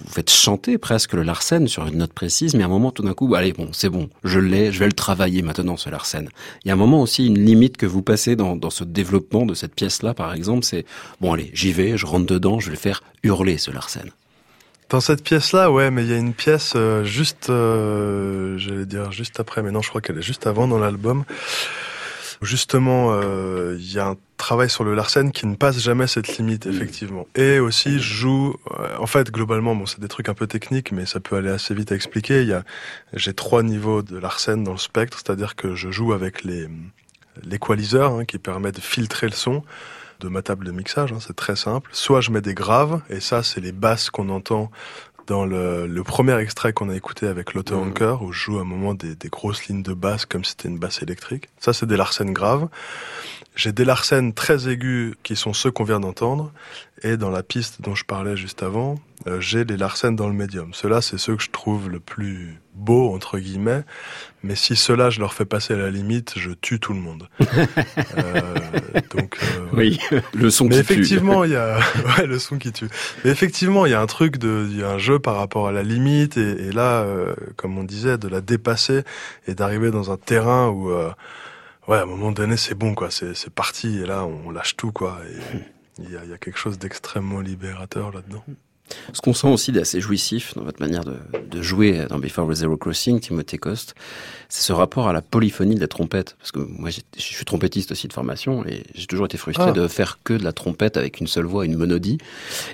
[0.02, 3.04] vous faites chanter presque le Larsen sur une note précise, mais à un moment, tout
[3.04, 6.30] d'un coup, allez, bon, c'est bon, je l'ai, je vais le travailler maintenant, ce Larsen.
[6.64, 9.46] Il y a un moment aussi, une limite que vous passez dans, dans ce développement
[9.46, 10.86] de cette pièce-là, par exemple, c'est,
[11.20, 14.10] bon, allez, j'y vais, je rentre dedans, je vais le faire hurler, ce Larsen.
[14.90, 19.12] Dans cette pièce-là, ouais, mais il y a une pièce euh, juste, euh, j'allais dire
[19.12, 21.26] juste après, mais non, je crois qu'elle est juste avant dans l'album.
[22.42, 26.38] Justement, euh, il y a un travail sur le Larsen qui ne passe jamais cette
[26.38, 27.28] limite, effectivement.
[27.36, 30.94] Et aussi, je joue, euh, en fait, globalement, bon, c'est des trucs un peu techniques,
[30.94, 32.44] mais ça peut aller assez vite à expliquer.
[32.44, 32.64] Il y a,
[33.14, 36.70] j'ai trois niveaux de Larsen dans le spectre, c'est-à-dire que je joue avec les
[37.44, 39.64] l'équaliseur hein, qui permet de filtrer le son
[40.20, 41.90] de ma table de mixage, hein, c'est très simple.
[41.94, 44.70] Soit je mets des graves, et ça, c'est les basses qu'on entend
[45.30, 48.62] dans le, le premier extrait qu'on a écouté avec l'auto anchor où je joue à
[48.62, 51.50] un moment des, des grosses lignes de basse comme si c'était une basse électrique.
[51.60, 52.68] Ça, c'est des Larsen graves.
[53.60, 56.54] J'ai des Larsen très aigus qui sont ceux qu'on vient d'entendre.
[57.04, 58.96] Et dans la piste dont je parlais juste avant,
[59.28, 60.74] euh, j'ai les Larsen dans le médium.
[60.74, 63.84] Ceux-là, c'est ceux que je trouve le plus beau, entre guillemets.
[64.44, 67.28] Mais si ceux-là, je leur fais passer à la limite, je tue tout le monde.
[68.18, 68.44] euh,
[69.14, 70.00] donc, euh, Oui,
[70.34, 70.94] le son mais qui tue.
[70.94, 71.80] effectivement, il y a
[72.18, 72.88] ouais, le son qui tue.
[73.26, 75.68] Mais effectivement, il y a un truc de, il y a un jeu par rapport
[75.68, 77.06] à la limite et, et là,
[77.58, 79.04] comme on disait, de la dépasser
[79.48, 80.94] et d'arriver dans un terrain où,
[81.88, 84.92] ouais, à un moment donné, c'est bon quoi, c'est parti et là, on lâche tout
[84.92, 85.20] quoi.
[85.30, 85.64] Et
[86.04, 88.44] il y a, il y a quelque chose d'extrêmement libérateur là-dedans.
[89.14, 91.16] Ce qu'on sent aussi d'assez jouissif dans votre manière de,
[91.50, 93.96] de jouer dans Before the Zero Crossing, Timothée Coste,
[94.50, 96.36] c'est ce rapport à la polyphonie de la trompette.
[96.40, 99.72] Parce que moi, je suis trompettiste aussi de formation et j'ai toujours été frustré Ah.
[99.72, 102.18] de faire que de la trompette avec une seule voix, une monodie.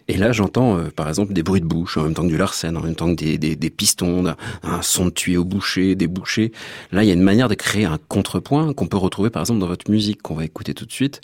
[0.08, 2.38] Et là, j'entends, euh, par exemple, des bruits de bouche en même temps que du
[2.38, 5.96] Larsen, en même temps que des, des, des pistons, un, un son de tuyau bouché,
[5.96, 6.52] des bouchées.
[6.92, 9.60] Là, il y a une manière de créer un contrepoint qu'on peut retrouver, par exemple,
[9.60, 11.20] dans votre musique qu'on va écouter tout de suite.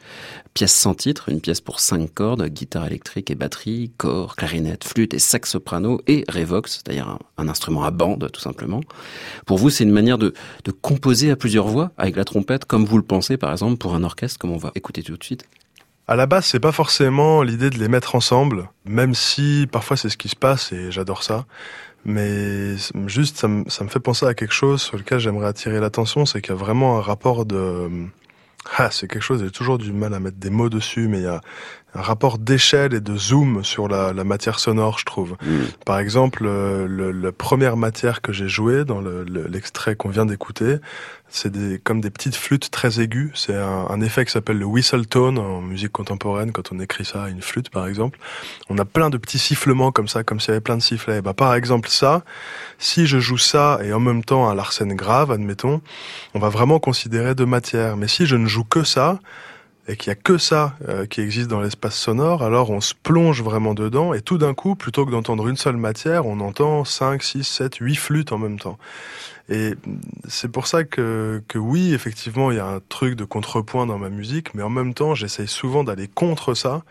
[0.54, 5.14] Pièce sans titre, une pièce pour cinq cordes, guitare électrique et batterie, corps, clarinette, flûte
[5.14, 8.82] et sax soprano et revox, c'est-à-dire un, instrument à bande, tout simplement.
[9.46, 10.34] Pour vous, c'est une manière de,
[10.66, 13.96] de composer à plusieurs voix avec la trompette, comme vous le pensez, par exemple, pour
[13.96, 15.46] un orchestre, comme on va écouter tout de suite.
[16.08, 20.10] À la base, c'est pas forcément l'idée de les mettre ensemble, même si parfois c'est
[20.10, 21.46] ce qui se passe et j'adore ça.
[22.04, 22.76] Mais
[23.06, 26.26] juste, ça me, ça me fait penser à quelque chose sur lequel j'aimerais attirer l'attention,
[26.26, 27.90] c'est qu'il y a vraiment un rapport de...
[28.70, 31.24] Ah, c'est quelque chose, j'ai toujours du mal à mettre des mots dessus, mais il
[31.24, 31.42] y a
[31.94, 35.36] un rapport d'échelle et de zoom sur la, la matière sonore, je trouve.
[35.86, 40.08] Par exemple, euh, le, la première matière que j'ai jouée dans le- le- l'extrait qu'on
[40.10, 40.78] vient d'écouter,
[41.28, 43.32] c'est des, comme des petites flûtes très aiguës.
[43.36, 47.04] C'est un, un effet qui s'appelle le whistle tone en musique contemporaine, quand on écrit
[47.06, 48.20] ça à une flûte, par exemple.
[48.70, 51.18] On a plein de petits sifflements comme ça, comme s'il y avait plein de sifflets.
[51.18, 52.24] Et bah, par exemple, ça,
[52.80, 55.82] si je joue ça et en même temps un Larsen grave, admettons,
[56.34, 57.98] on va vraiment considérer deux matières.
[57.98, 59.20] Mais si je ne joue que ça,
[59.88, 62.94] et qu'il y a que ça euh, qui existe dans l'espace sonore, alors on se
[62.94, 66.86] plonge vraiment dedans et tout d'un coup, plutôt que d'entendre une seule matière, on entend
[66.86, 68.78] 5, 6, 7, 8 flûtes en même temps.
[69.50, 69.74] Et
[70.28, 73.98] c'est pour ça que, que oui, effectivement, il y a un truc de contrepoint dans
[73.98, 76.84] ma musique, mais en même temps, j'essaye souvent d'aller contre ça,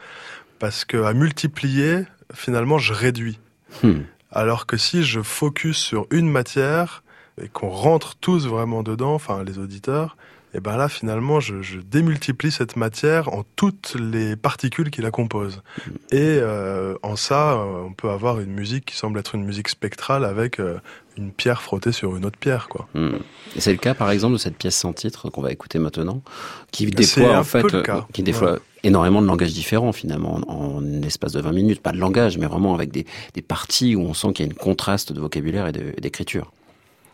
[0.58, 3.38] parce que à multiplier, finalement, je réduis.
[3.82, 4.00] Hmm.
[4.30, 7.02] Alors que si je focus sur une matière
[7.42, 10.16] et qu'on rentre tous vraiment dedans, enfin les auditeurs,
[10.54, 15.10] et ben là finalement je, je démultiplie cette matière en toutes les particules qui la
[15.10, 15.62] composent.
[16.10, 19.68] Et euh, en ça, euh, on peut avoir une musique qui semble être une musique
[19.68, 20.78] spectrale avec euh,
[21.16, 22.88] une pierre frottée sur une autre pierre, quoi.
[22.94, 23.16] Hmm.
[23.56, 26.22] Et c'est le cas, par exemple, de cette pièce sans titre qu'on va écouter maintenant,
[26.70, 27.82] qui C'est déploie en fait, euh,
[28.12, 28.58] qui déploie ouais.
[28.84, 32.46] énormément de langages différents finalement en, en l'espace de 20 minutes, pas de langage, mais
[32.46, 35.66] vraiment avec des, des parties où on sent qu'il y a une contraste de vocabulaire
[35.68, 36.52] et d'écriture.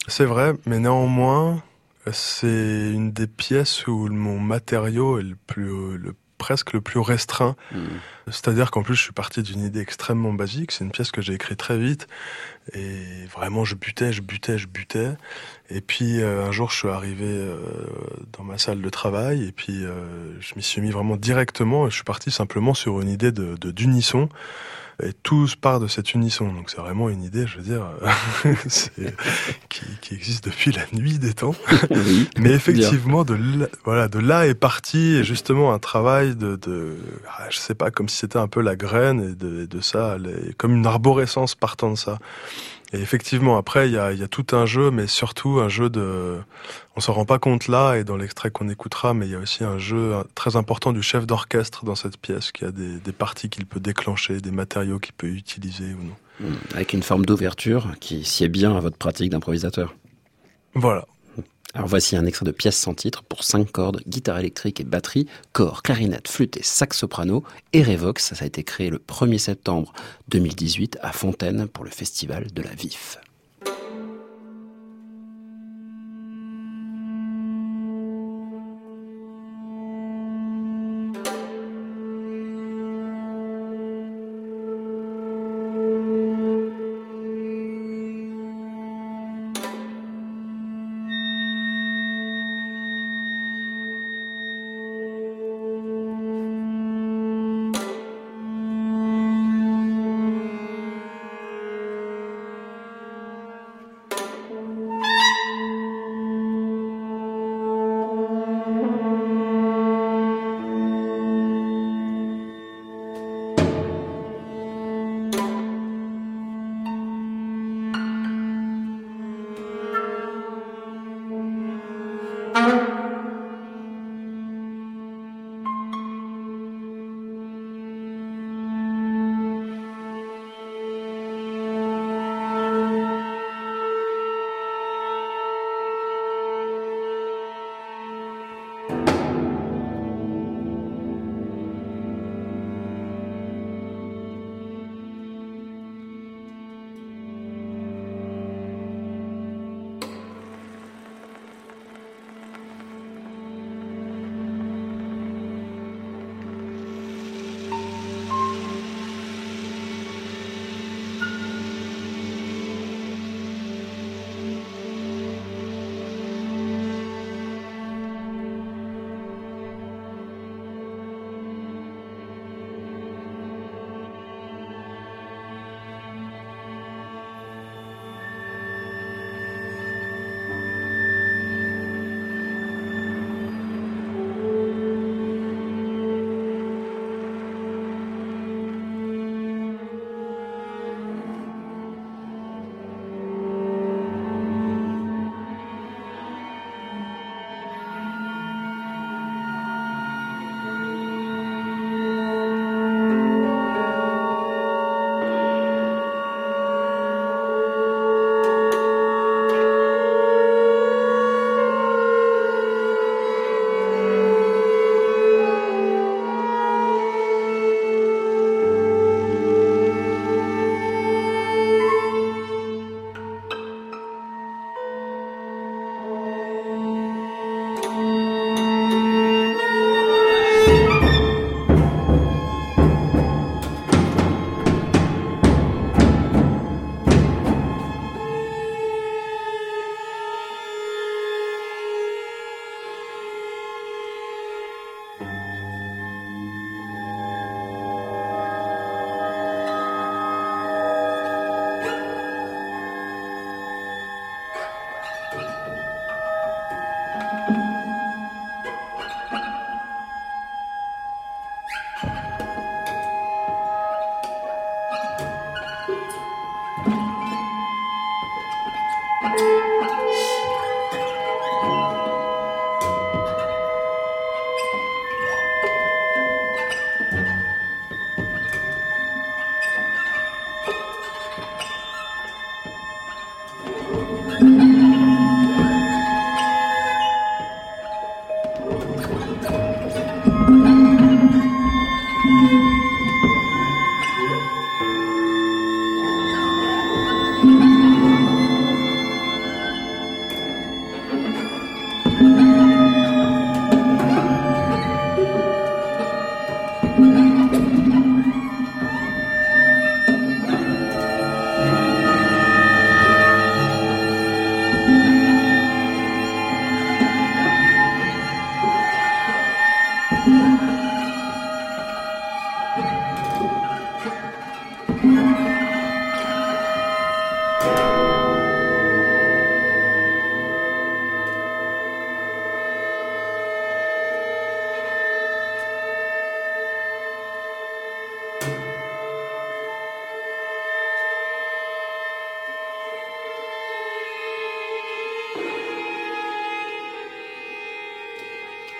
[0.08, 1.62] C'est vrai, mais néanmoins,
[2.12, 7.56] c'est une des pièces où mon matériau est le plus, le, presque le plus restreint.
[8.28, 10.72] C'est-à-dire qu'en plus, je suis parti d'une idée extrêmement basique.
[10.72, 12.08] C'est une pièce que j'ai écrite très vite.
[12.74, 15.12] Et vraiment, je butais, je butais, je butais.
[15.70, 17.56] Et puis, euh, un jour, je suis arrivé euh,
[18.36, 19.44] dans ma salle de travail.
[19.44, 21.86] Et puis, euh, je m'y suis mis vraiment directement.
[21.86, 24.28] Et je suis parti simplement sur une idée de de- d'unisson.
[25.02, 26.50] Et tout part de cette unisson.
[26.52, 27.82] Donc, c'est vraiment une idée, je veux dire,
[28.46, 28.54] euh,
[29.68, 31.54] qui, qui existe depuis la nuit des temps.
[31.90, 36.96] Oui, Mais effectivement, de là, voilà, de là est parti justement un travail de, de
[37.38, 40.54] ah, je sais pas, comme si c'était un peu la graine et de, ça, les-
[40.54, 42.18] comme une arborescence partant de ça.
[42.92, 45.68] Et effectivement, après, il y a, il y a tout un jeu, mais surtout un
[45.68, 46.36] jeu de,
[46.94, 49.38] on s'en rend pas compte là et dans l'extrait qu'on écoutera, mais il y a
[49.38, 53.12] aussi un jeu très important du chef d'orchestre dans cette pièce, qui a des, des
[53.12, 56.50] parties qu'il peut déclencher, des matériaux qu'il peut utiliser ou non.
[56.74, 59.94] Avec une forme d'ouverture qui sied bien à votre pratique d'improvisateur.
[60.74, 61.06] Voilà.
[61.74, 65.26] Alors voici un extrait de pièce sans titre pour cinq cordes, guitare électrique et batterie,
[65.52, 67.44] corps, clarinette, flûte et sax soprano.
[67.72, 69.92] Et Revox, ça a été créé le 1er septembre
[70.28, 73.18] 2018 à Fontaine pour le festival de la VIF.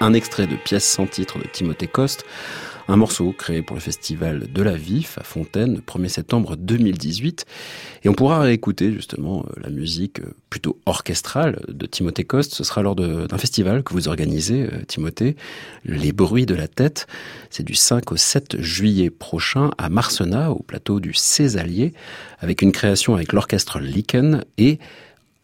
[0.07, 2.25] Un extrait de pièce sans titre de Timothée Coste,
[2.87, 7.45] un morceau créé pour le festival de la Vif à Fontaine le 1er septembre 2018.
[8.05, 12.55] Et on pourra réécouter justement euh, la musique euh, plutôt orchestrale de Timothée Coste.
[12.55, 15.35] Ce sera lors d'un festival que vous organisez, euh, Timothée,
[15.85, 17.09] Les Bruits de la Tête.
[17.51, 21.95] C'est du 5 au 7 juillet prochain à Marcenat, au plateau du Césalier,
[22.39, 24.79] avec une création avec l'orchestre Licken et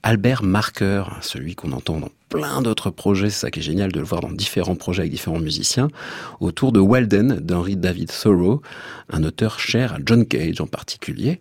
[0.05, 4.01] Albert Marker, celui qu'on entend dans plein d'autres projets, c'est ça qui est génial de
[4.01, 5.91] le voir dans différents projets avec différents musiciens,
[6.41, 8.63] autour de Walden d'Henry David Thoreau,
[9.11, 11.41] un auteur cher à John Cage en particulier.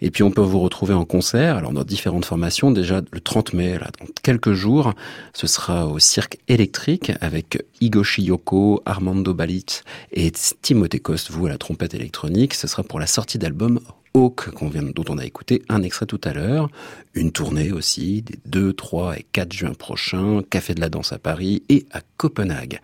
[0.00, 3.52] Et puis on peut vous retrouver en concert, alors dans différentes formations, déjà le 30
[3.52, 4.94] mai, là, dans quelques jours,
[5.34, 9.82] ce sera au Cirque électrique avec Higoshi Yoko, Armando Balitz
[10.12, 10.32] et
[10.62, 12.54] Timothée Coste, vous à la trompette électronique.
[12.54, 13.80] Ce sera pour la sortie d'album
[14.14, 14.50] Hawk,
[14.94, 16.70] dont on a écouté un extrait tout à l'heure.
[17.18, 21.18] Une tournée aussi, des 2, 3 et 4 juin prochains, Café de la Danse à
[21.18, 22.78] Paris et à Copenhague.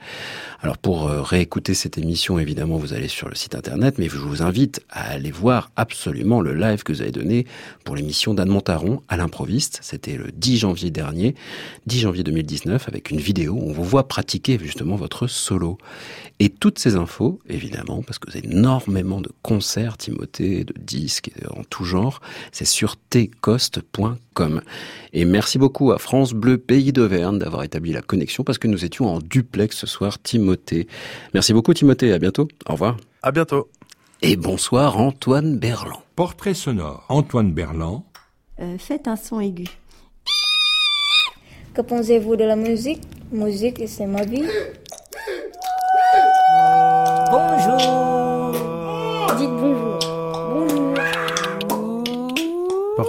[0.60, 4.16] Alors pour euh, réécouter cette émission, évidemment, vous allez sur le site internet, mais je
[4.16, 7.46] vous invite à aller voir absolument le live que vous avez donné
[7.84, 9.78] pour l'émission d'Anne Montaron à l'improviste.
[9.82, 11.36] C'était le 10 janvier dernier,
[11.86, 15.78] 10 janvier 2019, avec une vidéo où on vous voit pratiquer justement votre solo.
[16.40, 21.62] Et toutes ces infos, évidemment, parce que avez énormément de concerts, Timothée, de disques en
[21.62, 22.20] tout genre,
[22.50, 24.16] c'est sur tcost.com.
[25.12, 28.84] Et merci beaucoup à France Bleu Pays d'Auvergne d'avoir établi la connexion parce que nous
[28.84, 30.88] étions en duplex ce soir, Timothée.
[31.34, 32.12] Merci beaucoup, Timothée.
[32.12, 32.48] À bientôt.
[32.68, 32.96] Au revoir.
[33.22, 33.68] À bientôt.
[34.22, 36.00] Et bonsoir, Antoine Berland.
[36.16, 37.04] Portrait sonore.
[37.08, 38.04] Antoine Berland.
[38.60, 39.66] Euh, faites un son aigu.
[41.74, 43.02] Que pensez-vous de la musique?
[43.32, 44.44] Musique, c'est ma vie.
[47.30, 48.52] Bonjour.
[49.36, 49.84] Dites bonjour.
[49.84, 49.93] Bonjour.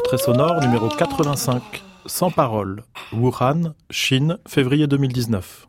[0.08, 2.84] Portrait sonore numéro 85, sans parole.
[3.12, 5.68] Wuhan, Chine, février 2019.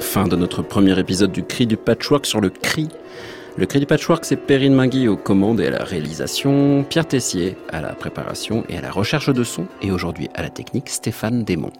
[0.00, 2.88] Fin de notre premier épisode du Cri du Patchwork sur le cri.
[3.58, 7.56] Le Cri du Patchwork, c'est Perrine Mingui aux commandes et à la réalisation, Pierre Tessier
[7.70, 11.42] à la préparation et à la recherche de son, et aujourd'hui à la technique, Stéphane
[11.42, 11.72] Desmond.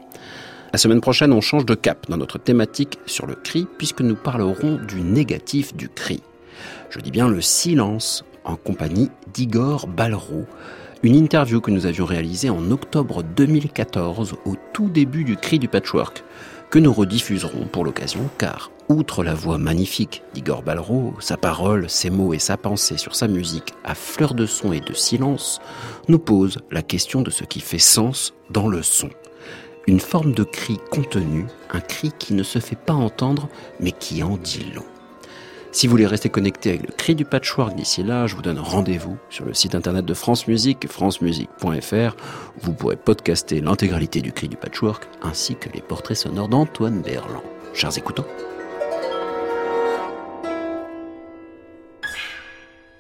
[0.73, 4.17] La semaine prochaine, on change de cap dans notre thématique sur le cri, puisque nous
[4.17, 6.21] parlerons du négatif du cri.
[6.91, 10.47] Je dis bien le silence, en compagnie d'Igor Balro.
[11.05, 15.69] Une interview que nous avions réalisée en octobre 2014, au tout début du Cri du
[15.69, 16.25] Patchwork,
[16.71, 22.11] que nous rediffuserons pour l'occasion, car, outre la voix magnifique d'Igor Balro, sa parole, ses
[22.11, 25.61] mots et sa pensée sur sa musique à fleur de son et de silence,
[26.09, 29.11] nous pose la question de ce qui fait sens dans le son.
[29.87, 33.49] Une forme de cri contenu, un cri qui ne se fait pas entendre,
[33.81, 34.85] mais qui en dit long.
[35.71, 38.59] Si vous voulez rester connecté avec le cri du patchwork d'ici là, je vous donne
[38.59, 42.17] rendez-vous sur le site internet de France Musique, francemusique.fr.
[42.63, 47.43] Vous pourrez podcaster l'intégralité du cri du patchwork ainsi que les portraits sonores d'Antoine Berland.
[47.75, 48.27] Chers écoutants.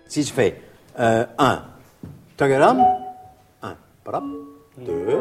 [0.09, 0.61] Si je fais
[0.98, 1.62] 1,
[2.36, 2.82] tagaram,
[3.62, 4.24] 1, parap,
[4.78, 5.18] 2,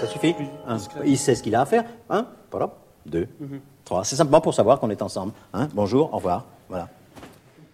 [0.00, 0.34] ça suffit.
[0.66, 1.84] Un, il sait ce qu'il a à faire.
[2.08, 3.28] 1, parap, 2,
[3.84, 4.04] 3.
[4.04, 5.32] C'est simplement pour savoir qu'on est ensemble.
[5.52, 5.68] Hein.
[5.74, 6.46] Bonjour, au revoir.
[6.68, 6.88] Voilà.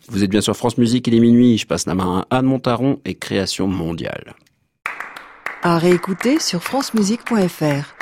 [0.09, 1.59] Vous êtes bien sur France Musique, il est minuit.
[1.59, 4.35] Je passe la main à Anne Montaron et Création Mondiale.
[5.63, 7.95] À réécouter sur francemusique.fr.